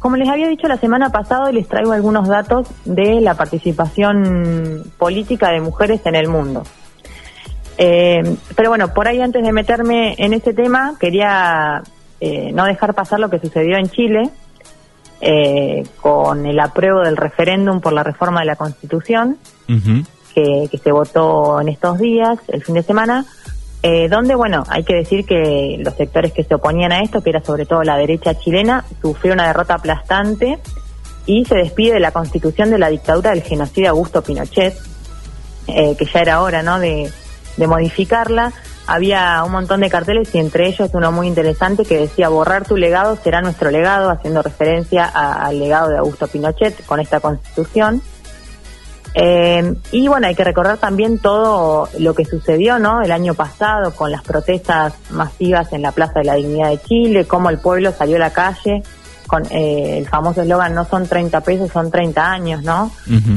como 0.00 0.16
les 0.16 0.28
había 0.28 0.48
dicho 0.48 0.68
la 0.68 0.76
semana 0.76 1.10
pasada, 1.10 1.50
les 1.52 1.68
traigo 1.68 1.92
algunos 1.92 2.28
datos 2.28 2.68
de 2.84 3.20
la 3.20 3.34
participación 3.34 4.84
política 4.98 5.50
de 5.50 5.60
mujeres 5.60 6.00
en 6.04 6.14
el 6.14 6.28
mundo. 6.28 6.64
Eh, 7.78 8.36
pero 8.56 8.70
bueno, 8.70 8.92
por 8.92 9.06
ahí 9.06 9.20
antes 9.20 9.42
de 9.42 9.52
meterme 9.52 10.16
en 10.18 10.32
ese 10.34 10.52
tema, 10.52 10.96
quería 10.98 11.82
eh, 12.20 12.50
no 12.52 12.64
dejar 12.64 12.94
pasar 12.94 13.20
lo 13.20 13.30
que 13.30 13.38
sucedió 13.38 13.76
en 13.76 13.88
Chile 13.88 14.30
eh, 15.20 15.84
con 16.00 16.44
el 16.46 16.58
apruebo 16.58 17.00
del 17.00 17.16
referéndum 17.16 17.80
por 17.80 17.92
la 17.92 18.02
reforma 18.02 18.40
de 18.40 18.46
la 18.46 18.56
Constitución, 18.56 19.38
que, 20.34 20.68
que, 20.70 20.78
se 20.78 20.92
votó 20.92 21.60
en 21.60 21.68
estos 21.68 21.98
días, 21.98 22.38
el 22.48 22.64
fin 22.64 22.74
de 22.74 22.82
semana, 22.82 23.24
eh, 23.82 24.08
donde, 24.08 24.34
bueno, 24.34 24.64
hay 24.68 24.82
que 24.82 24.94
decir 24.94 25.24
que 25.24 25.76
los 25.78 25.94
sectores 25.94 26.32
que 26.32 26.42
se 26.42 26.54
oponían 26.54 26.92
a 26.92 27.00
esto, 27.00 27.22
que 27.22 27.30
era 27.30 27.42
sobre 27.42 27.64
todo 27.64 27.82
la 27.82 27.96
derecha 27.96 28.34
chilena, 28.34 28.84
sufrió 29.00 29.32
una 29.32 29.46
derrota 29.46 29.74
aplastante 29.74 30.58
y 31.26 31.44
se 31.44 31.56
despide 31.56 31.94
de 31.94 32.00
la 32.00 32.10
constitución 32.10 32.70
de 32.70 32.78
la 32.78 32.88
dictadura 32.88 33.30
del 33.30 33.42
genocida 33.42 33.90
Augusto 33.90 34.22
Pinochet, 34.22 34.74
eh, 35.68 35.94
que 35.96 36.04
ya 36.06 36.20
era 36.20 36.42
hora, 36.42 36.62
¿no?, 36.62 36.80
de, 36.80 37.10
de 37.56 37.66
modificarla. 37.66 38.52
Había 38.86 39.44
un 39.44 39.52
montón 39.52 39.80
de 39.80 39.90
carteles 39.90 40.34
y 40.34 40.38
entre 40.38 40.66
ellos 40.66 40.88
uno 40.94 41.12
muy 41.12 41.26
interesante 41.26 41.84
que 41.84 41.98
decía 41.98 42.30
borrar 42.30 42.66
tu 42.66 42.78
legado 42.78 43.16
será 43.16 43.42
nuestro 43.42 43.70
legado, 43.70 44.08
haciendo 44.08 44.40
referencia 44.40 45.04
al 45.04 45.58
legado 45.58 45.90
de 45.90 45.98
Augusto 45.98 46.26
Pinochet 46.26 46.86
con 46.86 46.98
esta 46.98 47.20
constitución. 47.20 48.00
Eh, 49.14 49.74
y 49.90 50.08
bueno, 50.08 50.26
hay 50.26 50.34
que 50.34 50.44
recordar 50.44 50.78
también 50.78 51.18
todo 51.18 51.88
lo 51.98 52.14
que 52.14 52.24
sucedió, 52.24 52.78
¿no? 52.78 53.02
El 53.02 53.10
año 53.10 53.34
pasado 53.34 53.94
con 53.94 54.10
las 54.10 54.22
protestas 54.22 54.94
masivas 55.10 55.72
en 55.72 55.82
la 55.82 55.92
Plaza 55.92 56.20
de 56.20 56.24
la 56.24 56.34
Dignidad 56.34 56.70
de 56.70 56.80
Chile, 56.80 57.24
cómo 57.24 57.50
el 57.50 57.58
pueblo 57.58 57.92
salió 57.92 58.16
a 58.16 58.20
la 58.20 58.32
calle 58.32 58.82
con 59.28 59.44
eh, 59.50 59.98
el 59.98 60.08
famoso 60.08 60.42
eslogan 60.42 60.74
no 60.74 60.84
son 60.86 61.06
30 61.06 61.42
pesos, 61.42 61.70
son 61.70 61.92
30 61.92 62.32
años, 62.32 62.64
¿no? 62.64 62.90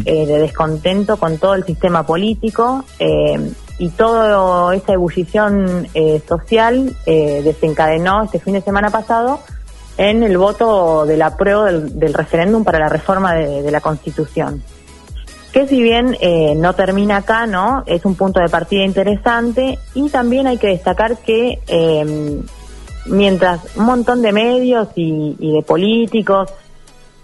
eh, 0.06 0.26
de 0.26 0.40
descontento 0.40 1.18
con 1.18 1.38
todo 1.38 1.54
el 1.54 1.66
sistema 1.66 2.04
político 2.04 2.85
eh, 2.98 3.52
y 3.78 3.90
toda 3.90 4.76
esa 4.76 4.94
ebullición 4.94 5.88
eh, 5.94 6.22
social 6.28 6.96
eh, 7.06 7.41
desencadenó 7.44 8.24
este 8.24 8.40
fin 8.40 8.54
de 8.54 8.62
semana 8.62 8.90
pasado 8.90 9.41
en 9.98 10.24
el 10.24 10.38
voto 10.38 11.06
del 11.06 11.22
apruebo 11.22 11.66
del, 11.66 12.00
del 12.00 12.13
referéndum 12.13 12.63
para 12.63 12.80
la 12.80 12.90
reforma 12.90 13.34
de, 13.34 13.62
de 13.62 13.72
la 13.72 13.82
Constitución 13.82 14.63
que 15.52 15.68
si 15.68 15.82
bien 15.82 16.18
eh, 16.21 16.54
no 16.55 16.74
termina 16.74 17.18
acá, 17.18 17.46
¿no? 17.46 17.84
Es 17.85 18.05
un 18.05 18.16
punto 18.16 18.40
de 18.40 18.49
partida 18.49 18.84
interesante 18.84 19.77
y 19.94 20.10
también 20.10 20.48
hay 20.48 20.57
que 20.57 20.68
destacar 20.68 21.18
que 21.18 21.60
eh, 21.68 22.41
mientras 23.05 23.76
un 23.76 23.85
montón 23.85 24.22
de 24.22 24.32
medios 24.32 24.90
y, 24.96 25.35
y, 25.40 25.54
de 25.54 25.62
políticos 25.62 26.49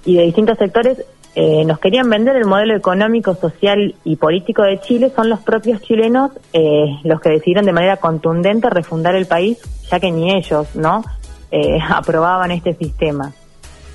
y 0.05 0.17
de 0.17 0.23
distintos 0.23 0.57
sectores 0.57 0.97
eh, 1.39 1.63
nos 1.65 1.77
querían 1.77 2.09
vender 2.09 2.35
el 2.35 2.45
modelo 2.45 2.75
económico, 2.75 3.35
social 3.35 3.93
y 4.03 4.15
político 4.15 4.63
de 4.63 4.79
Chile, 4.79 5.11
son 5.15 5.29
los 5.29 5.39
propios 5.41 5.83
chilenos 5.83 6.31
eh, 6.51 6.97
los 7.03 7.21
que 7.21 7.29
decidieron 7.29 7.63
de 7.63 7.73
manera 7.73 7.97
contundente 7.97 8.71
refundar 8.71 9.13
el 9.13 9.27
país, 9.27 9.59
ya 9.87 9.99
que 9.99 10.11
ni 10.11 10.35
ellos, 10.35 10.75
¿no? 10.75 11.03
Eh, 11.51 11.77
aprobaban 11.89 12.49
este 12.49 12.73
sistema. 12.73 13.33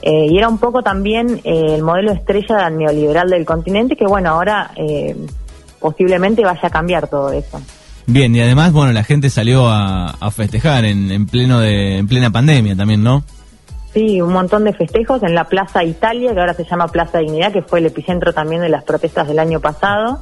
Eh, 0.02 0.26
y 0.30 0.36
era 0.36 0.48
un 0.48 0.58
poco 0.58 0.82
también 0.82 1.40
eh, 1.44 1.74
el 1.74 1.82
modelo 1.82 2.12
estrella 2.12 2.68
neoliberal 2.68 3.30
del 3.30 3.44
continente, 3.44 3.96
que 3.96 4.06
bueno, 4.06 4.30
ahora 4.30 4.72
eh, 4.76 5.16
posiblemente 5.80 6.42
vaya 6.42 6.66
a 6.66 6.70
cambiar 6.70 7.08
todo 7.08 7.32
eso. 7.32 7.60
Bien, 8.06 8.34
y 8.34 8.40
además, 8.40 8.72
bueno, 8.72 8.92
la 8.92 9.04
gente 9.04 9.30
salió 9.30 9.68
a, 9.68 10.10
a 10.10 10.30
festejar 10.32 10.84
en, 10.84 11.12
en, 11.12 11.26
pleno 11.26 11.60
de, 11.60 11.98
en 11.98 12.08
plena 12.08 12.30
pandemia 12.30 12.74
también, 12.74 13.02
¿no? 13.04 13.22
Sí, 13.92 14.20
un 14.20 14.32
montón 14.32 14.64
de 14.64 14.72
festejos 14.72 15.22
en 15.22 15.34
la 15.34 15.44
Plaza 15.44 15.84
Italia, 15.84 16.32
que 16.32 16.40
ahora 16.40 16.54
se 16.54 16.64
llama 16.64 16.88
Plaza 16.88 17.18
Dignidad, 17.18 17.52
que 17.52 17.62
fue 17.62 17.78
el 17.78 17.86
epicentro 17.86 18.32
también 18.32 18.62
de 18.62 18.70
las 18.70 18.84
protestas 18.84 19.28
del 19.28 19.38
año 19.38 19.60
pasado. 19.60 20.20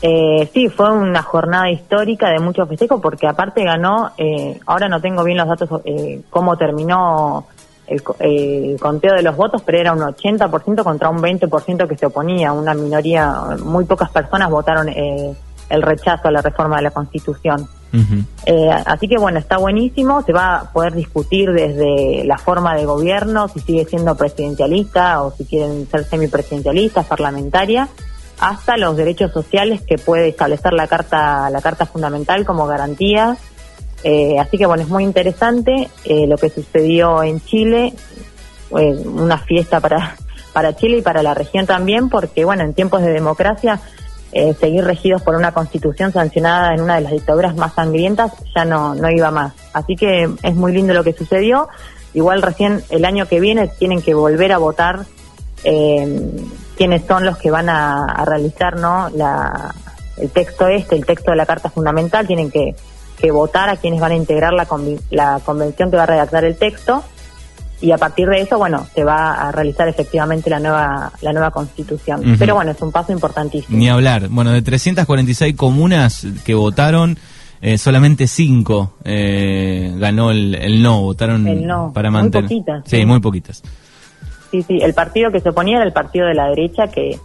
Eh, 0.00 0.48
sí, 0.54 0.68
fue 0.68 0.90
una 0.90 1.22
jornada 1.22 1.70
histórica 1.70 2.30
de 2.30 2.38
muchos 2.38 2.68
festejos, 2.68 3.00
porque 3.00 3.26
aparte 3.26 3.62
ganó, 3.64 4.12
eh, 4.16 4.58
ahora 4.66 4.88
no 4.88 5.00
tengo 5.00 5.22
bien 5.22 5.36
los 5.36 5.48
datos, 5.48 5.82
eh, 5.84 6.22
cómo 6.30 6.56
terminó 6.56 7.46
el, 7.86 8.02
el, 8.20 8.80
conteo 8.80 9.14
de 9.14 9.22
los 9.22 9.36
votos, 9.36 9.62
pero 9.64 9.78
era 9.78 9.92
un 9.92 10.00
80% 10.00 10.82
contra 10.82 11.08
un 11.08 11.18
20% 11.18 11.88
que 11.88 11.96
se 11.96 12.06
oponía, 12.06 12.52
una 12.52 12.74
minoría, 12.74 13.56
muy 13.64 13.84
pocas 13.84 14.10
personas 14.10 14.50
votaron 14.50 14.88
eh, 14.88 15.34
el 15.68 15.82
rechazo 15.82 16.28
a 16.28 16.30
la 16.30 16.42
reforma 16.42 16.76
de 16.76 16.82
la 16.82 16.90
Constitución. 16.90 17.68
Uh 17.92 17.96
-huh. 17.96 18.24
eh, 18.46 18.70
así 18.86 19.06
que 19.06 19.18
bueno, 19.18 19.38
está 19.38 19.58
buenísimo, 19.58 20.22
se 20.22 20.32
va 20.32 20.56
a 20.56 20.72
poder 20.72 20.94
discutir 20.94 21.52
desde 21.52 22.24
la 22.24 22.38
forma 22.38 22.74
de 22.74 22.86
gobierno, 22.86 23.48
si 23.48 23.60
sigue 23.60 23.84
siendo 23.84 24.14
presidencialista 24.16 25.22
o 25.22 25.30
si 25.32 25.44
quieren 25.44 25.86
ser 25.90 26.04
semipresidencialistas, 26.04 27.04
parlamentaria, 27.04 27.88
hasta 28.40 28.76
los 28.76 28.96
derechos 28.96 29.30
sociales 29.30 29.82
que 29.82 29.98
puede 29.98 30.28
establecer 30.28 30.72
la 30.72 30.86
Carta, 30.86 31.50
la 31.50 31.60
Carta 31.60 31.84
Fundamental 31.84 32.44
como 32.46 32.66
garantía 32.66 33.36
eh, 34.04 34.38
así 34.38 34.58
que 34.58 34.66
bueno, 34.66 34.82
es 34.82 34.88
muy 34.88 35.04
interesante 35.04 35.88
eh, 36.04 36.26
lo 36.26 36.36
que 36.36 36.50
sucedió 36.50 37.22
en 37.22 37.40
Chile, 37.40 37.94
una 38.70 39.38
fiesta 39.38 39.80
para, 39.80 40.16
para 40.52 40.74
Chile 40.74 40.98
y 40.98 41.02
para 41.02 41.22
la 41.22 41.34
región 41.34 41.66
también, 41.66 42.08
porque 42.08 42.44
bueno, 42.44 42.64
en 42.64 42.74
tiempos 42.74 43.02
de 43.02 43.12
democracia, 43.12 43.80
eh, 44.34 44.54
seguir 44.58 44.82
regidos 44.84 45.20
por 45.20 45.34
una 45.34 45.52
constitución 45.52 46.10
sancionada 46.10 46.72
en 46.72 46.80
una 46.80 46.94
de 46.94 47.02
las 47.02 47.12
dictaduras 47.12 47.54
más 47.54 47.74
sangrientas 47.74 48.32
ya 48.54 48.64
no, 48.64 48.94
no 48.94 49.10
iba 49.10 49.30
más. 49.30 49.52
Así 49.74 49.94
que 49.94 50.26
es 50.42 50.54
muy 50.54 50.72
lindo 50.72 50.94
lo 50.94 51.04
que 51.04 51.12
sucedió. 51.12 51.68
Igual 52.14 52.40
recién 52.40 52.82
el 52.88 53.04
año 53.04 53.28
que 53.28 53.40
viene 53.40 53.68
tienen 53.68 54.00
que 54.00 54.14
volver 54.14 54.52
a 54.52 54.58
votar 54.58 55.04
eh, 55.64 56.30
quiénes 56.78 57.04
son 57.06 57.26
los 57.26 57.36
que 57.36 57.50
van 57.50 57.68
a, 57.68 58.06
a 58.06 58.24
realizar 58.24 58.78
no 58.78 59.10
la, 59.10 59.74
el 60.16 60.30
texto 60.30 60.66
este, 60.66 60.96
el 60.96 61.04
texto 61.04 61.32
de 61.32 61.36
la 61.36 61.44
Carta 61.44 61.68
Fundamental, 61.68 62.26
tienen 62.26 62.50
que 62.50 62.74
que 63.22 63.30
votar 63.30 63.70
a 63.70 63.76
quienes 63.76 64.00
van 64.00 64.12
a 64.12 64.16
integrar 64.16 64.52
la, 64.52 64.66
la 65.10 65.40
convención 65.44 65.90
que 65.90 65.96
va 65.96 66.02
a 66.02 66.06
redactar 66.06 66.44
el 66.44 66.56
texto 66.56 67.04
y 67.80 67.90
a 67.90 67.98
partir 67.98 68.28
de 68.28 68.40
eso, 68.40 68.58
bueno, 68.58 68.86
se 68.94 69.02
va 69.02 69.32
a 69.32 69.52
realizar 69.52 69.88
efectivamente 69.88 70.48
la 70.48 70.60
nueva 70.60 71.12
la 71.20 71.32
nueva 71.32 71.50
constitución. 71.50 72.20
Uh 72.20 72.24
-huh. 72.24 72.36
Pero 72.38 72.54
bueno, 72.54 72.70
es 72.70 72.80
un 72.80 72.92
paso 72.92 73.12
importantísimo. 73.12 73.76
Ni 73.76 73.88
hablar. 73.88 74.28
Bueno, 74.28 74.52
de 74.52 74.62
346 74.62 75.56
comunas 75.56 76.26
que 76.44 76.54
votaron, 76.54 77.18
eh, 77.60 77.78
solamente 77.78 78.28
5 78.28 78.94
eh, 79.04 79.94
ganó 79.96 80.30
el, 80.30 80.54
el, 80.54 80.82
no, 80.82 81.02
votaron 81.02 81.46
el 81.48 81.66
no. 81.66 81.92
para 81.92 82.10
mantener. 82.10 82.48
Muy 82.48 82.60
poquitas. 82.60 82.82
Sí, 82.88 82.96
sí, 82.98 83.06
muy 83.06 83.20
poquitas. 83.20 83.62
Sí, 84.52 84.62
sí, 84.62 84.78
el 84.80 84.94
partido 84.94 85.32
que 85.32 85.40
se 85.40 85.48
oponía 85.48 85.76
era 85.76 85.84
el 85.84 85.92
partido 85.92 86.26
de 86.26 86.34
la 86.34 86.48
derecha 86.48 86.86
que, 86.86 87.18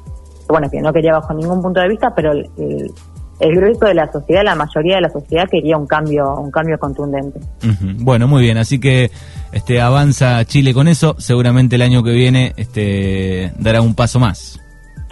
bueno, 0.47 0.69
que 0.71 0.81
no 0.81 0.91
quería 0.91 1.13
bajo 1.13 1.33
ningún 1.33 1.61
punto 1.61 1.81
de 1.81 1.89
vista, 1.89 2.13
pero 2.15 2.31
el, 2.31 2.49
el 2.57 2.91
el 3.39 3.55
grueso 3.55 3.85
de 3.85 3.93
la 3.93 4.11
sociedad, 4.11 4.43
la 4.43 4.55
mayoría 4.55 4.95
de 4.95 5.01
la 5.01 5.09
sociedad 5.09 5.47
quería 5.49 5.77
un 5.77 5.85
cambio, 5.85 6.35
un 6.35 6.51
cambio 6.51 6.77
contundente. 6.79 7.39
Uh 7.63 7.67
-huh. 7.67 7.95
Bueno, 7.99 8.27
muy 8.27 8.41
bien, 8.41 8.57
así 8.57 8.79
que 8.79 9.11
este 9.51 9.81
avanza 9.81 10.43
Chile 10.45 10.73
con 10.73 10.87
eso, 10.87 11.15
seguramente 11.19 11.75
el 11.75 11.81
año 11.81 12.03
que 12.03 12.11
viene 12.11 12.53
este 12.57 13.51
dará 13.59 13.81
un 13.81 13.95
paso 13.95 14.19
más. 14.19 14.59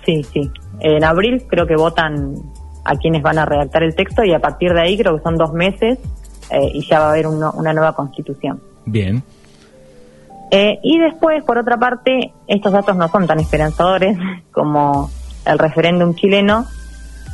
Sí, 0.06 0.24
sí. 0.34 0.50
En 0.80 1.04
abril 1.04 1.44
creo 1.48 1.66
que 1.66 1.76
votan 1.76 2.36
a 2.84 2.96
quienes 2.96 3.22
van 3.24 3.38
a 3.38 3.46
redactar 3.46 3.84
el 3.84 3.96
texto 3.96 4.24
y 4.24 4.34
a 4.34 4.40
partir 4.40 4.74
de 4.74 4.82
ahí 4.82 4.98
creo 4.98 5.18
que 5.18 5.24
son 5.24 5.38
dos 5.38 5.54
meses 5.54 6.00
eh, 6.52 6.72
y 6.74 6.86
ya 6.88 7.00
va 7.00 7.08
a 7.08 7.10
haber 7.10 7.28
una 7.28 7.74
nueva 7.74 7.94
constitución. 7.94 8.62
Bien. 8.86 9.24
Eh, 10.52 10.80
y 10.84 11.00
después, 11.00 11.44
por 11.44 11.58
otra 11.58 11.78
parte, 11.78 12.32
estos 12.48 12.72
datos 12.72 12.96
no 12.96 13.08
son 13.10 13.28
tan 13.28 13.40
esperanzadores 13.40 14.18
como 14.52 15.10
el 15.46 15.60
referéndum 15.60 16.16
chileno, 16.16 16.66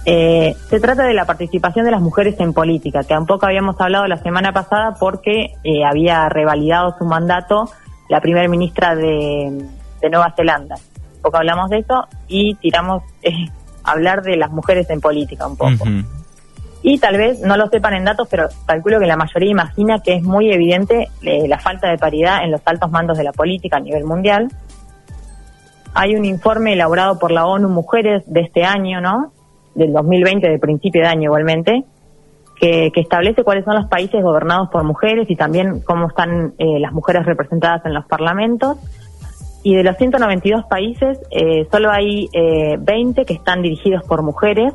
eh, 0.05 0.55
se 0.69 0.79
trata 0.79 1.03
de 1.03 1.13
la 1.13 1.25
participación 1.25 1.85
de 1.85 1.91
las 1.91 2.01
mujeres 2.01 2.39
en 2.39 2.53
política, 2.53 3.01
que 3.01 3.09
tampoco 3.09 3.45
habíamos 3.45 3.79
hablado 3.79 4.07
la 4.07 4.17
semana 4.17 4.51
pasada 4.51 4.95
porque 4.99 5.53
eh, 5.63 5.83
había 5.85 6.27
revalidado 6.29 6.95
su 6.97 7.05
mandato 7.05 7.69
la 8.09 8.19
primera 8.19 8.47
ministra 8.47 8.95
de, 8.95 9.65
de, 10.01 10.09
Nueva 10.09 10.33
Zelanda. 10.35 10.75
Poco 11.21 11.37
hablamos 11.37 11.69
de 11.69 11.79
eso 11.79 12.07
y 12.27 12.55
tiramos 12.55 13.03
eh, 13.21 13.47
hablar 13.83 14.21
de 14.21 14.37
las 14.37 14.51
mujeres 14.51 14.89
en 14.89 14.99
política 15.01 15.47
un 15.47 15.55
poco. 15.55 15.83
Uh 15.83 15.87
-huh. 15.87 16.05
Y 16.83 16.97
tal 16.97 17.17
vez 17.17 17.39
no 17.41 17.57
lo 17.57 17.67
sepan 17.67 17.93
en 17.93 18.05
datos, 18.05 18.27
pero 18.29 18.47
calculo 18.65 18.99
que 18.99 19.05
la 19.05 19.15
mayoría 19.15 19.51
imagina 19.51 19.99
que 19.99 20.15
es 20.15 20.23
muy 20.23 20.51
evidente 20.51 21.09
eh, 21.21 21.47
la 21.47 21.59
falta 21.59 21.89
de 21.89 21.97
paridad 21.97 22.43
en 22.43 22.51
los 22.51 22.61
altos 22.65 22.89
mandos 22.89 23.17
de 23.17 23.23
la 23.23 23.33
política 23.33 23.77
a 23.77 23.79
nivel 23.79 24.03
mundial. 24.03 24.47
Hay 25.93 26.15
un 26.15 26.25
informe 26.25 26.73
elaborado 26.73 27.19
por 27.19 27.31
la 27.31 27.45
ONU 27.45 27.69
Mujeres 27.69 28.23
de 28.25 28.41
este 28.41 28.63
año, 28.63 28.99
¿no? 28.99 29.31
Del 29.75 29.93
2020, 29.93 30.49
de 30.49 30.59
principio 30.59 31.01
de 31.01 31.07
año 31.07 31.23
igualmente, 31.23 31.83
que, 32.59 32.91
que, 32.93 33.01
establece 33.01 33.43
cuáles 33.43 33.65
son 33.65 33.75
los 33.75 33.87
países 33.87 34.21
gobernados 34.21 34.69
por 34.69 34.83
mujeres 34.83 35.29
y 35.29 35.35
también 35.35 35.81
cómo 35.81 36.07
están 36.07 36.53
eh, 36.59 36.79
las 36.79 36.93
mujeres 36.93 37.25
representadas 37.25 37.85
en 37.85 37.93
los 37.93 38.05
parlamentos. 38.05 38.77
Y 39.63 39.75
de 39.75 39.83
los 39.83 39.95
192 39.97 40.65
países, 40.65 41.19
eh, 41.29 41.67
solo 41.71 41.91
hay 41.91 42.29
eh, 42.33 42.77
20 42.79 43.25
que 43.25 43.33
están 43.33 43.61
dirigidos 43.61 44.03
por 44.03 44.23
mujeres, 44.23 44.73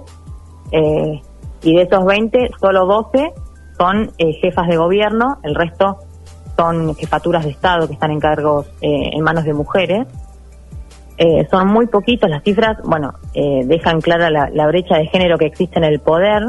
eh, 0.70 1.20
y 1.62 1.74
de 1.74 1.82
esos 1.82 2.04
20, 2.04 2.50
solo 2.60 2.86
12 2.86 3.32
son 3.76 4.10
eh, 4.18 4.32
jefas 4.40 4.68
de 4.68 4.76
gobierno, 4.76 5.38
el 5.42 5.54
resto 5.54 5.98
son 6.56 6.94
jefaturas 6.94 7.44
de 7.44 7.50
Estado 7.50 7.86
que 7.86 7.94
están 7.94 8.12
en 8.12 8.20
cargos 8.20 8.66
en 8.80 9.22
manos 9.22 9.44
de 9.44 9.52
mujeres. 9.52 10.06
Eh, 11.18 11.46
son 11.50 11.68
muy 11.68 11.86
poquitos 11.86 12.28
las 12.28 12.42
cifras, 12.42 12.78
bueno, 12.84 13.14
eh, 13.34 13.62
dejan 13.64 14.00
clara 14.00 14.30
la, 14.30 14.66
brecha 14.66 14.98
de 14.98 15.06
género 15.06 15.38
que 15.38 15.46
existe 15.46 15.78
en 15.78 15.84
el 15.84 16.00
poder. 16.00 16.42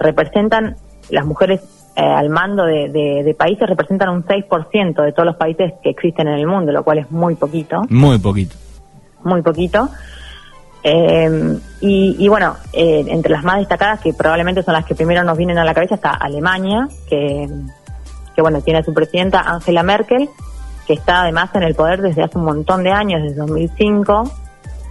representan 0.00 0.76
las 1.10 1.24
mujeres 1.24 1.60
al 1.96 2.28
mando 2.28 2.64
de, 2.64 2.88
de, 2.88 3.34
países, 3.34 3.68
representan 3.68 4.08
un 4.08 4.24
6% 4.24 5.04
de 5.04 5.12
todos 5.12 5.26
los 5.26 5.36
países 5.36 5.72
que 5.82 5.90
existen 5.90 6.26
en 6.26 6.34
el 6.34 6.46
mundo, 6.46 6.72
lo 6.72 6.82
cual 6.82 6.98
es 6.98 7.10
muy 7.10 7.36
poquito. 7.36 7.82
Muy 7.88 8.18
poquito. 8.18 8.56
Muy 9.22 9.42
poquito. 9.42 9.88
Eh, 10.86 11.58
y, 11.80 12.28
bueno, 12.28 12.56
eh, 12.74 13.04
entre 13.08 13.32
las 13.32 13.42
más 13.42 13.58
destacadas, 13.58 14.00
que 14.00 14.12
probablemente 14.12 14.62
son 14.62 14.74
las 14.74 14.84
que 14.84 14.94
primero 14.94 15.24
nos 15.24 15.36
vienen 15.36 15.56
a 15.56 15.64
la 15.64 15.72
cabeza, 15.72 15.94
está 15.94 16.10
Alemania, 16.10 16.88
que, 17.08 17.48
que 18.36 18.42
bueno, 18.42 18.60
tiene 18.60 18.80
a 18.80 18.84
su 18.84 18.92
presidenta 18.92 19.40
Angela 19.40 19.82
Merkel, 19.82 20.28
que 20.86 20.94
está 20.94 21.22
además 21.22 21.50
en 21.54 21.62
el 21.62 21.74
poder 21.74 22.02
desde 22.02 22.22
hace 22.22 22.38
un 22.38 22.44
montón 22.44 22.82
de 22.82 22.92
años, 22.92 23.22
desde 23.22 23.36
2005, 23.36 24.24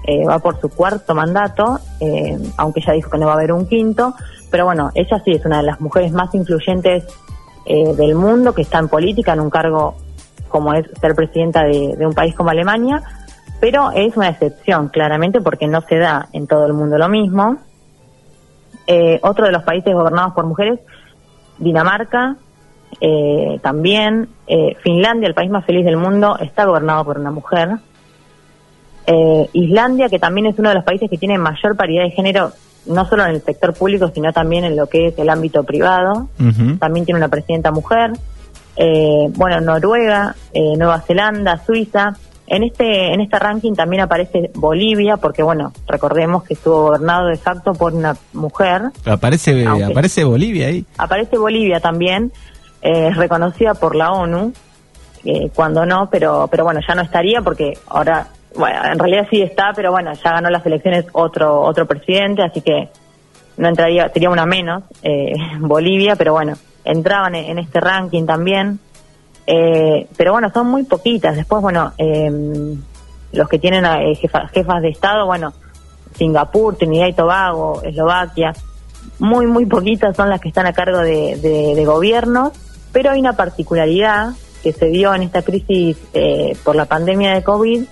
eh, 0.05 0.25
va 0.25 0.39
por 0.39 0.59
su 0.59 0.69
cuarto 0.69 1.15
mandato, 1.15 1.79
aunque 2.57 2.81
ya 2.81 2.93
dijo 2.93 3.09
que 3.09 3.17
no 3.17 3.27
va 3.27 3.33
a 3.33 3.35
haber 3.35 3.53
un 3.53 3.67
quinto, 3.67 4.13
pero 4.51 4.65
bueno, 4.65 4.91
ella 4.95 5.21
sí 5.23 5.31
es 5.31 5.45
una 5.45 5.57
de 5.57 5.63
las 5.63 5.79
mujeres 5.79 6.11
más 6.11 6.33
influyentes 6.35 7.05
del 7.65 8.15
mundo, 8.15 8.53
que 8.53 8.63
está 8.63 8.79
en 8.79 8.89
política, 8.89 9.31
en 9.31 9.39
un 9.39 9.49
cargo 9.49 9.95
como 10.49 10.73
es 10.73 10.85
ser 10.99 11.15
presidenta 11.15 11.63
de 11.63 12.05
un 12.05 12.13
país 12.13 12.35
como 12.35 12.49
Alemania, 12.49 13.01
pero 13.63 13.91
es 13.91 14.17
una 14.17 14.27
excepción, 14.27 14.89
claramente, 14.89 15.39
porque 15.39 15.67
no 15.67 15.79
se 15.83 15.97
da 15.97 16.27
en 16.33 16.47
todo 16.47 16.65
el 16.65 16.73
mundo 16.73 16.97
lo 16.97 17.07
mismo. 17.07 17.59
Eh, 18.87 19.21
otro 19.23 19.45
de 19.45 19.53
los 19.53 19.63
países 19.63 19.93
gobernados 19.93 20.33
por 20.33 20.45
mujeres, 20.45 20.81
Dinamarca, 21.59 22.35
eh, 22.99 23.59
también, 23.61 24.29
eh, 24.47 24.75
Finlandia, 24.83 25.27
el 25.27 25.33
país 25.33 25.49
más 25.49 25.65
feliz 25.65 25.85
del 25.85 25.97
mundo, 25.97 26.37
está 26.39 26.65
gobernado 26.65 27.05
por 27.05 27.17
una 27.19 27.31
mujer. 27.31 27.69
Islandia, 29.51 30.07
que 30.07 30.17
también 30.17 30.47
es 30.47 30.57
uno 30.57 30.69
de 30.69 30.75
los 30.75 30.85
países 30.85 31.09
que 31.09 31.17
tiene 31.17 31.37
mayor 31.37 31.75
paridad 31.75 32.03
de 32.03 32.11
género, 32.11 32.53
no 32.85 33.05
solo 33.05 33.25
en 33.25 33.31
el 33.31 33.41
sector 33.41 33.73
público, 33.73 34.09
sino 34.15 34.31
también 34.31 34.63
en 34.63 34.77
lo 34.77 34.87
que 34.87 35.07
es 35.07 35.19
el 35.19 35.29
ámbito 35.29 35.63
privado. 35.63 36.29
También 36.79 37.05
tiene 37.05 37.17
una 37.17 37.27
presidenta 37.27 37.71
mujer. 37.71 38.11
bueno, 39.35 39.59
Noruega, 39.59 40.35
Nueva 40.53 41.01
Zelanda, 41.01 41.61
Suiza, 41.65 42.13
en 42.47 42.63
este, 42.63 43.13
en 43.13 43.21
este 43.21 43.39
ranking 43.39 43.73
también 43.73 44.03
aparece 44.03 44.51
Bolivia, 44.53 45.17
porque 45.17 45.41
bueno, 45.41 45.71
recordemos 45.87 46.43
que 46.43 46.55
estuvo 46.55 46.83
gobernado 46.83 47.27
de 47.27 47.37
facto 47.37 47.73
por 47.73 47.93
una 47.93 48.15
mujer. 48.33 48.91
Aparece, 49.05 49.65
aparece 49.65 50.23
Bolivia 50.23 50.67
ahí. 50.67 50.85
Aparece 50.97 51.37
Bolivia 51.37 51.79
también, 51.79 52.31
eh, 52.83 53.11
reconocida 53.13 53.73
por 53.73 53.95
la 53.95 54.11
ONU, 54.11 54.53
eh, 55.25 55.49
cuando 55.55 55.85
no, 55.85 56.09
pero, 56.11 56.47
pero 56.51 56.63
bueno, 56.63 56.81
ya 56.87 56.95
no 56.95 57.01
estaría 57.01 57.41
porque 57.41 57.77
ahora, 57.87 58.27
bueno, 58.55 58.79
en 58.91 58.99
realidad 58.99 59.27
sí 59.29 59.41
está, 59.41 59.71
pero 59.75 59.91
bueno, 59.91 60.11
ya 60.13 60.31
ganó 60.31 60.49
las 60.49 60.65
elecciones 60.65 61.05
otro, 61.13 61.61
otro 61.61 61.87
presidente, 61.87 62.43
así 62.43 62.61
que 62.61 62.89
no 63.57 63.67
entraría, 63.69 64.09
sería 64.09 64.29
una 64.29 64.45
menos, 64.45 64.83
eh, 65.01 65.33
Bolivia, 65.59 66.15
pero 66.15 66.33
bueno, 66.33 66.53
entraban 66.83 67.35
en 67.35 67.59
este 67.59 67.79
ranking 67.79 68.25
también. 68.25 68.79
Eh, 69.45 70.07
pero 70.15 70.33
bueno, 70.33 70.49
son 70.53 70.67
muy 70.67 70.83
poquitas. 70.83 71.35
Después, 71.35 71.61
bueno, 71.61 71.93
em, 71.97 72.81
los 73.31 73.49
que 73.49 73.59
tienen 73.59 73.85
eh, 73.85 74.15
jefas, 74.15 74.81
de 74.81 74.89
Estado, 74.89 75.25
bueno, 75.25 75.53
Singapur, 76.15 76.75
Trinidad 76.75 77.07
y 77.07 77.13
Tobago, 77.13 77.81
Eslovaquia, 77.83 78.53
muy, 79.19 79.47
muy 79.47 79.65
poquitas 79.65 80.15
son 80.15 80.29
las 80.29 80.39
que 80.39 80.49
están 80.49 80.65
a 80.65 80.73
cargo 80.73 80.99
de, 80.99 81.37
de, 81.37 81.85
gobiernos, 81.85 82.53
pero 82.93 83.11
hay 83.11 83.19
una 83.19 83.33
particularidad 83.33 84.33
que 84.63 84.71
se 84.71 84.85
dio 84.85 85.13
en 85.13 85.23
esta 85.23 85.41
crisis 85.41 85.97
eh, 86.13 86.55
por 86.63 86.77
la 86.77 86.85
pandemia 86.85 87.33
de 87.33 87.43
COVID, 87.43 87.83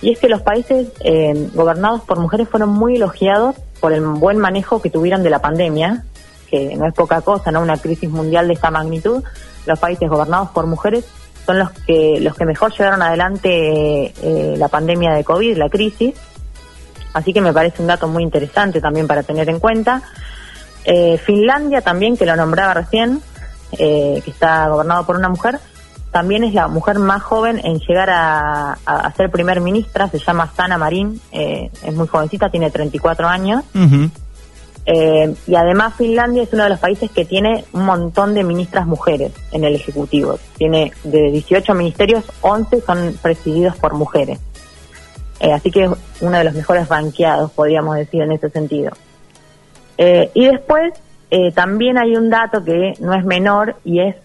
y 0.00 0.12
es 0.12 0.18
que 0.18 0.28
los 0.28 0.42
países 0.42 0.88
em, 1.00 1.50
gobernados 1.52 2.02
por 2.02 2.18
mujeres 2.18 2.48
fueron 2.48 2.70
muy 2.70 2.96
elogiados 2.96 3.56
por 3.80 3.92
el 3.92 4.02
buen 4.02 4.38
manejo 4.38 4.80
que 4.80 4.90
tuvieron 4.90 5.22
de 5.22 5.30
la 5.30 5.40
pandemia, 5.40 6.04
que 6.50 6.76
no 6.76 6.86
es 6.86 6.94
poca 6.94 7.20
cosa, 7.20 7.50
¿no? 7.50 7.60
Una 7.60 7.76
crisis 7.76 8.10
mundial 8.10 8.48
de 8.48 8.54
esta 8.54 8.70
magnitud, 8.70 9.22
los 9.66 9.78
países 9.78 10.08
gobernados 10.08 10.50
por 10.50 10.66
mujeres 10.66 11.04
son 11.46 11.58
los 11.58 11.70
que 11.70 12.18
los 12.20 12.34
que 12.34 12.44
mejor 12.44 12.72
llevaron 12.72 13.02
adelante 13.02 14.12
eh, 14.22 14.54
la 14.56 14.68
pandemia 14.68 15.12
de 15.12 15.24
COVID, 15.24 15.56
la 15.56 15.68
crisis. 15.68 16.14
Así 17.12 17.32
que 17.32 17.40
me 17.40 17.52
parece 17.52 17.80
un 17.80 17.88
dato 17.88 18.08
muy 18.08 18.22
interesante 18.22 18.80
también 18.80 19.06
para 19.06 19.22
tener 19.22 19.48
en 19.48 19.60
cuenta. 19.60 20.02
Eh, 20.84 21.16
Finlandia 21.18 21.80
también, 21.80 22.16
que 22.16 22.26
lo 22.26 22.36
nombraba 22.36 22.74
recién, 22.74 23.22
eh, 23.78 24.20
que 24.24 24.30
está 24.30 24.68
gobernado 24.68 25.04
por 25.06 25.16
una 25.16 25.28
mujer, 25.28 25.58
también 26.10 26.44
es 26.44 26.54
la 26.54 26.68
mujer 26.68 26.98
más 26.98 27.22
joven 27.22 27.60
en 27.64 27.80
llegar 27.80 28.08
a, 28.10 29.12
ser 29.16 29.30
primer 29.30 29.60
ministra, 29.60 30.08
se 30.08 30.18
llama 30.18 30.50
Sana 30.54 30.78
Marín, 30.78 31.20
es 31.32 31.94
muy 31.94 32.06
jovencita, 32.06 32.50
tiene 32.50 32.70
34 32.70 33.26
años. 33.26 33.64
Eh, 34.86 35.34
y 35.46 35.54
además 35.54 35.94
Finlandia 35.96 36.42
es 36.42 36.52
uno 36.52 36.64
de 36.64 36.68
los 36.68 36.78
países 36.78 37.10
que 37.10 37.24
tiene 37.24 37.64
un 37.72 37.86
montón 37.86 38.34
de 38.34 38.44
ministras 38.44 38.86
mujeres 38.86 39.32
en 39.52 39.64
el 39.64 39.74
Ejecutivo. 39.74 40.38
Tiene 40.58 40.92
de 41.04 41.30
18 41.30 41.74
ministerios, 41.74 42.24
11 42.42 42.80
son 42.82 43.18
presididos 43.22 43.76
por 43.76 43.94
mujeres. 43.94 44.38
Eh, 45.40 45.52
así 45.52 45.70
que 45.70 45.84
es 45.84 45.90
uno 46.20 46.38
de 46.38 46.44
los 46.44 46.54
mejores 46.54 46.88
ranqueados, 46.88 47.50
podríamos 47.52 47.96
decir, 47.96 48.22
en 48.22 48.32
ese 48.32 48.50
sentido. 48.50 48.92
Eh, 49.96 50.30
y 50.34 50.46
después 50.46 50.92
también 51.54 51.98
hay 51.98 52.16
un 52.16 52.30
dato 52.30 52.62
que 52.62 52.94
no 53.00 53.14
es 53.14 53.24
menor 53.24 53.76
y 53.84 54.00
es 54.00 54.16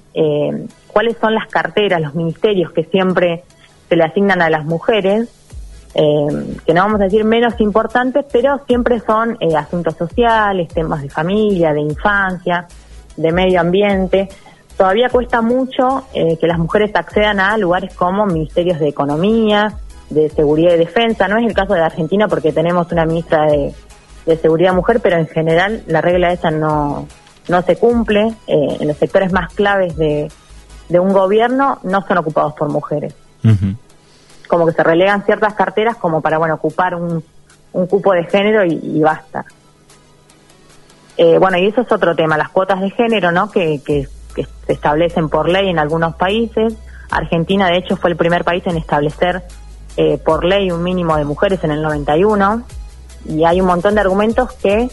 cuáles 0.88 1.18
son 1.18 1.34
las 1.34 1.48
carteras, 1.48 2.02
los 2.02 2.14
ministerios 2.14 2.72
que 2.72 2.84
siempre 2.84 3.44
se 3.88 3.96
le 3.96 4.04
asignan 4.04 4.42
a 4.42 4.50
las 4.50 4.66
mujeres 4.66 5.28
eh, 5.96 6.58
que 6.66 6.74
no 6.74 6.84
vamos 6.84 7.02
a 7.02 7.06
decir 7.06 7.24
menos 7.24 7.60
importantes, 7.60 8.26
pero 8.32 8.60
siempre 8.68 9.00
son 9.00 9.38
eh, 9.40 9.56
asuntos 9.56 9.96
sociales, 9.96 10.68
temas 10.68 11.02
de 11.02 11.10
familia, 11.10 11.74
de 11.74 11.82
infancia, 11.82 12.68
de 13.18 13.32
medio 13.32 13.60
ambiente. 13.60 14.30
Todavía 14.78 15.10
cuesta 15.10 15.42
mucho 15.42 16.06
eh, 16.14 16.38
que 16.38 16.48
las 16.48 16.60
mujeres 16.60 16.92
accedan 16.94 17.40
a 17.40 17.58
lugares 17.58 17.94
como 17.96 18.26
ministerios 18.26 18.80
de 18.80 18.88
economía, 18.88 19.74
de 20.10 20.30
seguridad 20.30 20.76
y 20.76 20.78
defensa. 20.78 21.28
No 21.28 21.38
es 21.38 21.48
el 21.48 21.54
caso 21.54 21.74
de 21.74 21.82
Argentina 21.82 22.28
porque 22.28 22.54
tenemos 22.54 22.92
una 22.92 23.06
ministra 23.06 23.48
de, 23.48 23.74
seguridad 24.38 24.74
mujer, 24.74 25.00
pero 25.02 25.18
en 25.18 25.28
general 25.28 25.84
la 25.88 26.02
regla 26.02 26.32
esa 26.32 26.52
no, 26.52 27.08
no 27.48 27.62
se 27.62 27.76
cumple. 27.78 28.34
en 28.48 28.88
los 28.88 28.98
sectores 28.98 29.32
más 29.32 29.54
claves 29.54 29.96
de, 29.98 30.32
de 30.90 31.00
un 31.00 31.14
gobierno 31.14 31.80
no 31.84 32.06
son 32.08 32.18
ocupados 32.18 32.54
por 32.54 32.70
mujeres 32.70 33.14
como 34.50 34.66
que 34.66 34.74
se 34.74 34.84
relegan 34.84 35.24
ciertas 35.24 35.54
carteras 35.54 35.96
como 35.96 36.22
para, 36.22 36.40
bueno, 36.40 36.56
ocupar 36.56 36.96
un, 36.96 37.24
un 37.72 37.88
cupo 37.88 38.12
de 38.14 38.26
género 38.26 38.66
y, 38.66 39.00
basta. 39.00 39.46
Eh, 41.16 41.38
bueno, 41.38 41.58
y 41.58 41.68
eso 41.68 41.82
es 41.82 41.92
otro 41.92 42.16
tema, 42.16 42.36
las 42.36 42.50
cuotas 42.50 42.82
de 42.82 42.90
género, 42.90 43.32
¿no? 43.32 43.50
Que, 43.50 43.80
que, 43.86 44.08
se 44.66 44.74
establecen 44.74 45.30
por 45.30 45.50
ley 45.50 45.68
en 45.70 45.80
algunos 45.80 46.16
países. 46.16 46.74
Argentina, 47.12 47.68
de 47.68 47.78
hecho, 47.78 47.98
fue 47.98 48.10
el 48.10 48.16
primer 48.16 48.44
país 48.44 48.66
en 48.68 48.78
establecer 48.78 49.44
eh, 49.98 50.18
por 50.18 50.46
ley 50.46 50.72
un 50.72 50.82
mínimo 50.82 51.18
de 51.18 51.26
mujeres 51.26 51.64
en 51.64 51.72
el 51.72 51.82
91. 51.82 52.64
Y 53.30 53.46
hay 53.46 53.62
un 53.62 53.68
montón 53.68 53.96
de 53.96 54.02
argumentos 54.02 54.52
que 54.54 54.90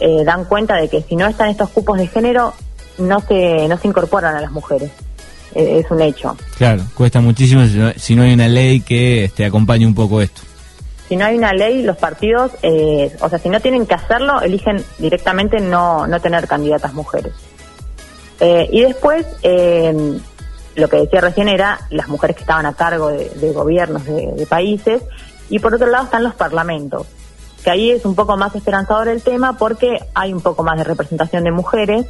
eh, 0.00 0.24
dan 0.24 0.44
cuenta 0.44 0.76
de 0.76 0.88
que 0.88 1.02
si 1.02 1.16
no 1.16 1.26
están 1.26 1.48
estos 1.48 1.70
cupos 1.70 1.98
de 1.98 2.06
género, 2.06 2.52
no 2.98 3.20
se, 3.20 3.68
no 3.68 3.78
se 3.78 3.88
incorporan 3.88 4.36
a 4.36 4.40
las 4.40 4.50
mujeres. 4.50 4.90
Eh, 5.54 5.80
es 5.80 5.90
un 5.90 6.00
hecho. 6.02 6.36
Claro, 6.56 6.82
cuesta 6.94 7.20
muchísimo 7.20 7.64
si 7.96 8.14
no, 8.14 8.22
hay 8.22 8.32
una 8.32 8.48
ley 8.48 8.80
que 8.80 9.24
este, 9.24 9.44
acompañe 9.44 9.86
un 9.86 9.94
poco 9.94 10.20
esto. 10.20 10.42
Si 11.08 11.16
no 11.16 11.24
hay 11.24 11.38
una 11.38 11.54
ley, 11.54 11.82
los 11.82 11.96
partidos, 11.96 12.52
eh, 12.62 13.16
o 13.20 13.28
sea, 13.30 13.38
si 13.38 13.48
no 13.48 13.60
tienen 13.60 13.86
que 13.86 13.94
hacerlo, 13.94 14.42
eligen 14.42 14.84
directamente 14.98 15.58
no, 15.58 16.06
no 16.06 16.20
tener 16.20 16.46
candidatas 16.46 16.92
mujeres. 16.92 17.32
Eh, 18.40 18.68
y 18.70 18.82
después, 18.82 19.26
lo 20.76 20.88
que 20.88 20.96
decía 20.98 21.22
recién 21.22 21.48
era 21.48 21.80
las 21.90 22.08
mujeres 22.08 22.36
que 22.36 22.42
estaban 22.42 22.66
a 22.66 22.74
cargo 22.74 23.08
de, 23.08 23.52
gobiernos 23.52 24.04
de, 24.04 24.46
países, 24.46 25.00
y 25.48 25.58
por 25.60 25.74
otro 25.74 25.86
lado 25.86 26.04
están 26.04 26.22
los 26.22 26.34
parlamentos, 26.34 27.06
que 27.62 27.70
ahí 27.70 27.90
es 27.90 28.04
un 28.04 28.14
poco 28.14 28.36
más 28.36 28.54
esperanzador 28.54 29.08
el 29.08 29.22
tema 29.22 29.58
porque 29.58 29.98
hay 30.14 30.32
un 30.32 30.40
poco 30.40 30.62
más 30.62 30.78
de 30.78 30.84
representación 30.84 31.44
de 31.44 31.50
mujeres, 31.50 32.06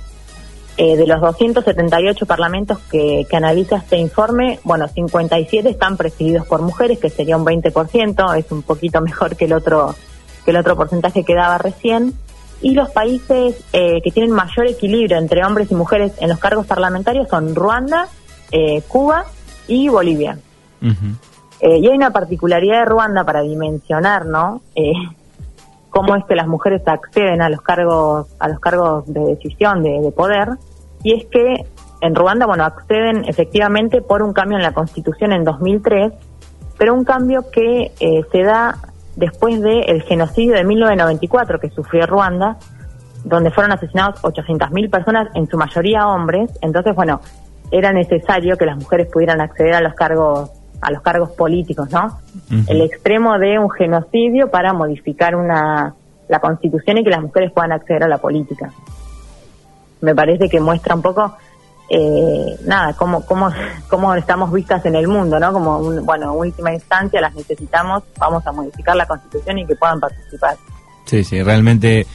eh, 0.80 0.96
de 0.96 1.08
los 1.08 1.20
278 1.20 2.24
parlamentos 2.24 2.78
que, 2.90 3.26
que, 3.28 3.36
analiza 3.36 3.78
este 3.78 3.96
informe, 3.96 4.60
bueno, 4.62 4.86
57 4.86 5.68
están 5.68 5.96
presididos 5.96 6.46
por 6.46 6.62
mujeres, 6.62 7.00
que 7.00 7.10
sería 7.10 7.36
un 7.36 7.44
20%, 7.44 8.38
es 8.38 8.52
un 8.52 8.62
poquito 8.62 9.00
mejor 9.02 9.34
que 9.34 9.46
el 9.46 9.54
otro 9.54 9.96
que 10.44 10.52
el 10.52 10.56
otro 10.56 10.76
porcentaje 10.76 11.24
que 11.24 11.34
daba 11.34 11.58
recién. 11.58 12.14
Y 12.62 12.74
los 12.74 12.90
países 12.90 13.56
eh, 13.72 14.00
que 14.02 14.10
tienen 14.12 14.30
mayor 14.30 14.68
equilibrio 14.68 15.18
entre 15.18 15.44
hombres 15.44 15.70
y 15.72 15.74
mujeres 15.74 16.12
en 16.20 16.28
los 16.28 16.38
cargos 16.38 16.66
parlamentarios 16.66 17.28
son 17.28 17.56
Ruanda, 17.56 18.08
eh, 18.52 18.82
Cuba 18.86 19.24
y 19.66 19.88
Bolivia. 19.88 20.38
y 20.80 21.66
hay 21.66 21.88
una 21.88 22.12
particularidad 22.12 22.80
de 22.80 22.84
Ruanda 22.84 23.24
para 23.24 23.42
dimensionar, 23.42 24.26
¿no? 24.26 24.62
Cómo 25.98 26.14
es 26.14 26.24
que 26.26 26.36
las 26.36 26.46
mujeres 26.46 26.82
acceden 26.86 27.42
a 27.42 27.48
los 27.48 27.60
cargos 27.60 28.28
a 28.38 28.48
los 28.48 28.60
cargos 28.60 29.04
de 29.12 29.20
decisión 29.20 29.82
de, 29.82 30.12
poder 30.12 30.50
y 31.02 31.14
es 31.14 31.26
que 31.26 31.64
en 32.00 32.14
Ruanda, 32.14 32.46
bueno, 32.46 32.64
acceden 32.64 33.24
efectivamente 33.24 34.00
por 34.00 34.22
un 34.22 34.32
cambio 34.32 34.58
en 34.58 34.62
la 34.62 34.70
constitución 34.70 35.32
en 35.32 35.42
2003, 35.42 36.12
pero 36.78 36.94
un 36.94 37.02
cambio 37.02 37.50
que 37.50 37.90
eh, 37.98 38.24
se 38.30 38.42
da 38.44 38.78
después 39.16 39.60
del 39.60 40.02
genocidio 40.02 40.54
de 40.54 40.62
1994 40.62 41.58
que 41.58 41.70
sufrió 41.70 42.06
Ruanda, 42.06 42.56
donde 43.24 43.50
fueron 43.50 43.72
asesinados 43.72 44.22
800.000 44.22 44.90
personas, 44.90 45.28
en 45.34 45.48
su 45.48 45.56
mayoría 45.56 46.06
hombres. 46.06 46.56
Entonces, 46.62 46.94
bueno, 46.94 47.20
era 47.72 47.92
necesario 47.92 48.56
que 48.56 48.66
las 48.66 48.76
mujeres 48.76 49.08
pudieran 49.12 49.40
acceder 49.40 49.74
a 49.74 49.80
los 49.80 49.94
cargos 49.94 50.52
a 50.88 50.90
los 50.90 51.02
cargos 51.02 51.30
políticos, 51.30 51.90
¿no? 51.90 52.18
El 52.66 52.80
extremo 52.80 53.38
de 53.38 53.58
un 53.58 53.70
genocidio 53.70 54.50
para 54.50 54.72
modificar 54.72 55.36
una 55.36 55.94
la 56.28 56.40
Constitución 56.40 56.98
y 56.98 57.04
que 57.04 57.10
las 57.10 57.22
mujeres 57.22 57.52
puedan 57.52 57.72
acceder 57.72 58.04
a 58.04 58.08
la 58.08 58.18
política. 58.18 58.70
Me 60.00 60.14
parece 60.14 60.48
que 60.48 60.60
muestra 60.60 60.94
un 60.94 61.02
poco 61.02 61.34
eh, 61.90 62.58
nada, 62.64 62.92
cómo, 62.94 63.24
cómo, 63.24 63.50
cómo 63.88 64.14
estamos 64.14 64.52
vistas 64.52 64.84
en 64.86 64.94
el 64.94 65.08
mundo, 65.08 65.38
¿no? 65.38 65.52
Como, 65.52 66.02
bueno, 66.02 66.32
en 66.32 66.38
última 66.38 66.72
instancia 66.72 67.20
las 67.20 67.34
necesitamos, 67.34 68.02
vamos 68.18 68.46
a 68.46 68.52
modificar 68.52 68.94
la 68.96 69.06
Constitución 69.06 69.58
y 69.58 69.66
que 69.66 69.74
puedan 69.74 69.98
participar. 70.00 70.56
Sí, 71.04 71.24
sí, 71.24 71.42
realmente 71.42 72.06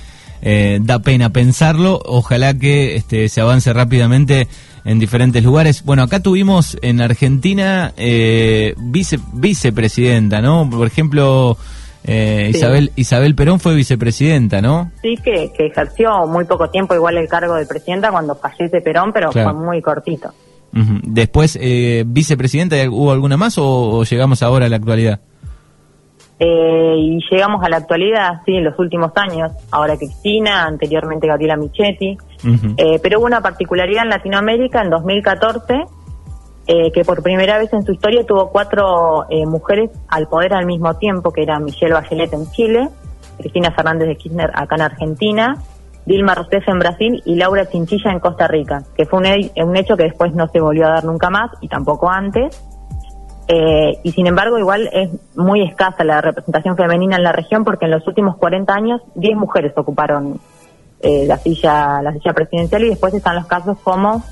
eh, 0.43 0.79
da 0.81 0.99
pena 0.99 1.29
pensarlo. 1.29 1.99
Ojalá 2.05 2.53
que 2.53 2.95
este, 2.95 3.29
se 3.29 3.41
avance 3.41 3.71
rápidamente 3.71 4.47
en 4.83 4.99
diferentes 4.99 5.43
lugares. 5.43 5.83
Bueno, 5.83 6.03
acá 6.03 6.19
tuvimos 6.19 6.77
en 6.81 7.01
Argentina 7.01 7.93
eh, 7.95 8.75
vice, 8.77 9.19
vicepresidenta, 9.31 10.41
¿no? 10.41 10.69
Por 10.69 10.85
ejemplo, 10.85 11.57
eh, 12.03 12.51
Isabel 12.53 12.91
Isabel 12.97 13.35
Perón 13.35 13.61
fue 13.61 13.73
vicepresidenta, 13.73 14.61
¿no? 14.61 14.91
Sí, 15.01 15.15
que, 15.23 15.51
ejerció 15.57 16.27
muy 16.27 16.43
poco 16.43 16.69
tiempo 16.69 16.93
igual 16.93 17.17
el 17.17 17.29
cargo 17.29 17.55
de 17.55 17.65
presidenta 17.65 18.11
cuando 18.11 18.35
fallece 18.35 18.81
Perón, 18.81 19.13
pero 19.13 19.31
fue 19.31 19.53
muy 19.53 19.81
cortito. 19.81 20.33
Después, 20.73 21.57
eh, 21.61 22.03
vicepresidenta, 22.05 22.75
¿hubo 22.89 23.11
alguna 23.11 23.37
más 23.37 23.55
o, 23.59 24.03
llegamos 24.03 24.41
ahora 24.41 24.65
a 24.65 24.69
la 24.69 24.77
actualidad? 24.77 25.19
Eh, 26.39 26.95
y 26.97 27.19
llegamos 27.31 27.63
a 27.63 27.69
la 27.69 27.77
actualidad, 27.77 28.41
sí, 28.45 28.55
en 28.55 28.63
los 28.63 28.77
últimos 28.79 29.11
años. 29.15 29.51
Ahora 29.71 29.97
Cristina, 29.97 30.65
anteriormente 30.65 31.27
Gabriela 31.27 31.55
Michetti. 31.55 32.17
Eh, 32.77 32.99
pero 33.01 33.19
hubo 33.19 33.25
una 33.25 33.41
particularidad 33.41 34.03
en 34.03 34.09
Latinoamérica 34.09 34.81
en 34.81 34.89
2014 34.89 35.85
eh, 36.65 36.93
que 36.93 37.03
por 37.03 37.21
primera 37.21 37.57
vez 37.57 37.73
en 37.73 37.83
su 37.83 37.91
historia 37.91 38.25
tuvo 38.25 38.49
cuatro 38.49 39.25
eh, 39.29 39.45
mujeres 39.45 39.91
al 40.07 40.29
poder 40.29 40.53
al 40.53 40.65
mismo 40.65 40.95
tiempo, 40.95 41.31
que 41.33 41.43
eran 41.43 41.65
Michelle 41.65 41.93
Bachelet 41.93 42.31
en 42.31 42.49
Chile, 42.51 42.89
Cristina 43.37 43.71
Fernández 43.71 44.07
de 44.07 44.15
Kirchner 44.15 44.49
acá 44.53 44.75
en 44.75 44.81
Argentina, 44.83 45.57
Dilma 46.05 46.35
Rousseff 46.35 46.65
en 46.69 46.79
Brasil 46.79 47.21
y 47.25 47.35
Laura 47.35 47.67
Chinchilla 47.67 48.11
en 48.11 48.21
Costa 48.21 48.47
Rica, 48.47 48.83
que 48.95 49.05
fue 49.05 49.19
un, 49.19 49.75
hecho 49.75 49.97
que 49.97 50.03
después 50.03 50.33
no 50.35 50.47
se 50.47 50.61
volvió 50.61 50.85
a 50.85 50.91
dar 50.91 51.03
nunca 51.03 51.29
más 51.29 51.51
y 51.59 51.67
tampoco 51.67 52.09
antes. 52.09 52.63
Eh, 53.47 53.99
y 54.03 54.11
sin 54.11 54.27
embargo, 54.27 54.57
igual 54.57 54.89
es 54.93 55.09
muy 55.35 55.61
escasa 55.63 56.03
la 56.03 56.21
representación 56.21 56.77
femenina 56.77 57.17
en 57.17 57.23
la 57.23 57.31
región 57.31 57.63
porque 57.63 57.85
en 57.85 57.91
los 57.91 58.07
últimos 58.07 58.37
40 58.37 58.73
años 58.73 59.01
10 59.15 59.35
mujeres 59.37 59.73
ocuparon 59.75 60.39
la 61.05 61.37
silla 61.37 62.01
la 62.01 62.13
silla 62.13 62.31
presidencial 62.31 62.81
y 62.85 62.87
después 62.87 63.13
están 63.13 63.35
los 63.35 63.45
casos 63.45 63.77
como 63.83 64.23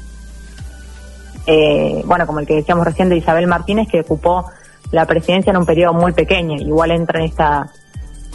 eh, 1.48 2.04
bueno, 2.06 2.28
como 2.28 2.40
el 2.40 2.48
que 2.48 2.56
decíamos 2.56 2.86
recién 2.86 3.10
de 3.10 3.18
Isabel 3.18 3.48
Martínez, 3.48 3.88
que 3.90 4.02
ocupó 4.02 4.46
la 4.92 5.06
presidencia 5.06 5.52
en 5.52 5.58
un 5.58 5.66
periodo 5.66 5.94
muy 5.94 6.12
pequeño, 6.12 6.56
igual 6.58 6.92
entra 6.92 7.20
en 7.20 7.26
esta 7.26 7.70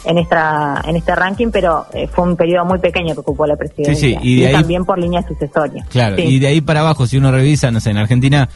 en 0.05 0.17
esta 0.17 0.81
en 0.85 0.95
este 0.95 1.15
ranking, 1.15 1.47
pero 1.51 1.85
eh, 1.93 2.07
fue 2.07 2.25
un 2.25 2.35
periodo 2.35 2.65
muy 2.65 2.79
pequeño 2.79 3.13
que 3.13 3.21
ocupó 3.21 3.45
la 3.45 3.55
presidencia. 3.55 4.19
y, 4.21 4.51
también 4.51 4.85
por 4.85 4.97
línea 4.97 5.25
sucesoria. 5.27 5.85
Claro, 5.89 6.17
y 6.17 6.39
de 6.39 6.47
ahí 6.47 6.61
para 6.61 6.81
abajo, 6.81 7.07
si 7.07 7.17
uno 7.17 7.31
revisa, 7.31 7.71
no 7.71 7.79
sé, 7.79 7.91
en 7.91 7.97
Argentina, 7.97 8.49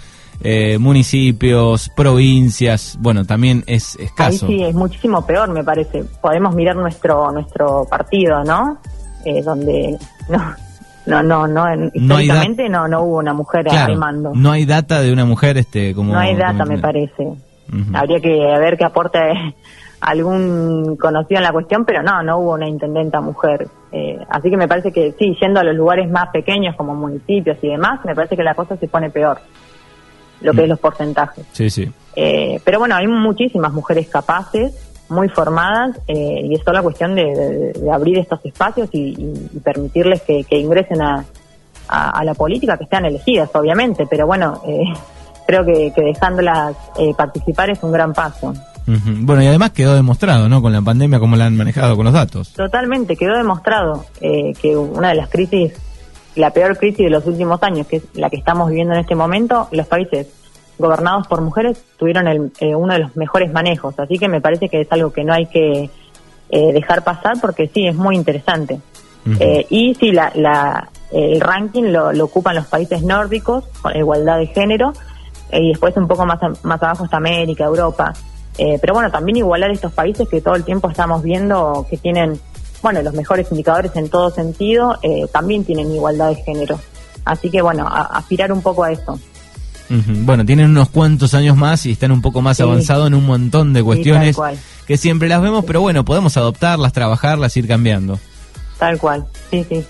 eh, 0.43 0.77
municipios, 0.77 1.89
provincias, 1.95 2.97
bueno, 2.99 3.25
también 3.25 3.63
es 3.67 3.95
escaso. 3.97 4.47
Ahí 4.47 4.57
sí, 4.57 4.63
es 4.63 4.75
muchísimo 4.75 5.25
peor, 5.25 5.49
me 5.49 5.63
parece. 5.63 6.03
Podemos 6.21 6.55
mirar 6.55 6.75
nuestro 6.75 7.31
nuestro 7.31 7.85
partido, 7.89 8.43
¿no? 8.43 8.77
Eh, 9.25 9.41
donde 9.43 9.97
no 10.29 10.55
no, 11.05 11.23
no, 11.23 11.47
no, 11.47 11.89
históricamente 11.93 12.69
no, 12.69 12.87
no, 12.87 13.01
hubo 13.03 13.17
una 13.17 13.33
mujer 13.33 13.67
al 13.69 13.97
mando. 13.97 14.31
No 14.35 14.51
hay 14.51 14.65
data 14.65 15.01
de 15.01 15.11
una 15.11 15.25
mujer 15.25 15.57
este 15.57 15.95
como... 15.95 16.13
No 16.13 16.19
hay 16.19 16.35
data, 16.35 16.63
me 16.65 16.77
parece. 16.77 17.27
Habría 17.93 18.19
que 18.19 18.29
ver 18.29 18.77
qué 18.77 18.85
aporte 18.85 19.19
algún 20.01 20.97
conocido 20.97 21.39
en 21.39 21.43
la 21.43 21.51
cuestión, 21.51 21.85
pero 21.85 22.03
no, 22.03 22.21
no 22.21 22.37
hubo 22.39 22.53
una 22.53 22.67
intendenta 22.67 23.21
mujer. 23.21 23.67
Eh, 23.91 24.19
así 24.29 24.49
que 24.49 24.57
me 24.57 24.67
parece 24.67 24.91
que 24.91 25.13
sí, 25.17 25.35
yendo 25.39 25.59
a 25.59 25.63
los 25.63 25.75
lugares 25.75 26.09
más 26.09 26.29
pequeños 26.29 26.75
como 26.75 26.93
municipios 26.95 27.57
y 27.61 27.69
demás, 27.69 27.99
me 28.05 28.15
parece 28.15 28.35
que 28.35 28.43
la 28.43 28.55
cosa 28.55 28.77
se 28.77 28.87
pone 28.87 29.09
peor, 29.09 29.39
lo 30.41 30.51
que 30.51 30.61
mm. 30.61 30.63
es 30.63 30.69
los 30.69 30.79
porcentajes. 30.79 31.45
Sí, 31.51 31.69
sí. 31.69 31.91
Eh, 32.15 32.59
pero 32.63 32.79
bueno, 32.79 32.95
hay 32.95 33.07
muchísimas 33.07 33.71
mujeres 33.71 34.07
capaces 34.09 34.73
muy 35.11 35.27
formadas 35.29 35.99
eh, 36.07 36.41
y 36.43 36.55
es 36.55 36.63
solo 36.63 36.81
cuestión 36.81 37.13
de, 37.15 37.73
abrir 37.93 38.17
estos 38.17 38.39
espacios 38.45 38.89
y, 38.93 39.13
permitirles 39.63 40.21
que, 40.21 40.45
ingresen 40.57 41.01
a, 41.01 41.23
la 42.23 42.33
política, 42.33 42.77
que 42.77 42.85
sean 42.85 43.05
elegidas, 43.05 43.49
obviamente, 43.53 44.07
pero 44.09 44.25
bueno, 44.25 44.61
eh, 44.65 44.83
creo 45.45 45.65
que, 45.65 45.93
dejándolas 45.95 46.75
eh, 46.97 47.13
participar 47.15 47.69
es 47.69 47.83
un 47.83 47.91
gran 47.91 48.13
paso. 48.13 48.53
Bueno, 48.87 49.43
y 49.43 49.47
además 49.47 49.71
quedó 49.71 49.93
demostrado, 49.93 50.49
¿no? 50.49 50.61
Con 50.61 50.73
la 50.73 50.81
pandemia, 50.81 51.19
cómo 51.19 51.35
la 51.35 51.45
han 51.45 51.55
manejado 51.55 51.95
con 51.95 52.05
los 52.05 52.13
datos. 52.13 52.51
Totalmente, 52.53 53.15
quedó 53.15 53.37
demostrado 53.37 54.05
que 54.19 54.75
una 54.75 55.09
de 55.09 55.15
las 55.15 55.29
crisis, 55.29 55.73
la 56.35 56.51
peor 56.51 56.77
crisis 56.77 57.05
de 57.05 57.09
los 57.09 57.25
últimos 57.25 57.61
años, 57.63 57.87
que 57.87 57.97
es 57.97 58.03
la 58.13 58.29
que 58.29 58.37
estamos 58.37 58.69
viviendo 58.69 58.93
en 58.93 59.01
este 59.01 59.15
momento, 59.15 59.67
los 59.71 59.87
países 59.87 60.27
gobernados 60.81 61.27
por 61.27 61.41
mujeres 61.41 61.83
tuvieron 61.97 62.27
el, 62.27 62.51
eh, 62.59 62.75
uno 62.75 62.93
de 62.93 62.99
los 62.99 63.15
mejores 63.15 63.53
manejos. 63.53 63.97
Así 63.97 64.17
que 64.17 64.27
me 64.27 64.41
parece 64.41 64.67
que 64.67 64.81
es 64.81 64.91
algo 64.91 65.13
que 65.13 65.23
no 65.23 65.33
hay 65.33 65.45
que 65.45 65.89
eh, 66.49 66.73
dejar 66.73 67.03
pasar 67.03 67.35
porque 67.39 67.67
sí, 67.67 67.87
es 67.87 67.95
muy 67.95 68.15
interesante. 68.15 68.79
Eh, 69.39 69.67
y 69.69 69.93
sí, 69.93 70.11
la, 70.11 70.31
la, 70.33 70.89
el 71.11 71.39
ranking 71.39 71.91
lo, 71.91 72.09
ocupan 72.25 72.55
los 72.55 72.65
países 72.65 73.03
nórdicos 73.03 73.65
con 73.81 73.95
igualdad 73.95 74.39
de 74.39 74.47
género 74.47 74.93
y 75.53 75.69
después 75.69 75.95
un 75.95 76.07
poco 76.07 76.25
más, 76.25 76.39
más 76.63 76.81
abajo 76.81 77.05
está 77.05 77.17
América, 77.17 77.65
Europa. 77.65 78.13
pero 78.57 78.95
bueno, 78.95 79.11
también 79.11 79.37
igualar 79.37 79.69
estos 79.69 79.91
países 79.91 80.27
que 80.27 80.41
todo 80.41 80.55
el 80.55 80.63
tiempo 80.63 80.89
estamos 80.89 81.21
viendo 81.21 81.85
que 81.87 81.97
tienen, 81.97 82.39
bueno, 82.81 83.01
los 83.01 83.13
mejores 83.13 83.47
indicadores 83.51 83.91
en 83.95 84.09
todo 84.09 84.29
sentido, 84.29 84.99
también 85.31 85.63
tienen 85.63 85.93
igualdad 85.93 86.29
de 86.29 86.35
género. 86.35 86.79
Así 87.23 87.49
que 87.49 87.61
bueno, 87.61 87.87
aspirar 87.87 88.51
un 88.51 88.61
poco 88.61 88.83
a 88.83 88.91
eso. 88.91 89.19
Bueno, 89.89 90.45
tienen 90.45 90.69
unos 90.69 90.89
cuantos 90.89 91.33
años 91.33 91.57
más 91.57 91.85
y 91.85 91.91
están 91.91 92.11
un 92.11 92.21
poco 92.21 92.41
más 92.41 92.59
avanzados 92.61 93.07
en 93.07 93.13
un 93.13 93.25
montón 93.25 93.73
de 93.73 93.83
cuestiones 93.83 94.37
que 94.87 94.97
siempre 94.97 95.27
las 95.27 95.41
vemos, 95.41 95.65
pero 95.65 95.81
bueno, 95.81 96.05
podemos 96.05 96.37
adoptarlas, 96.37 96.93
trabajarlas, 96.93 97.55
ir 97.57 97.67
cambiando. 97.67 98.17
Tal 98.79 98.97
cual, 98.97 99.25
sí, 99.51 99.65
sí. 99.67 99.85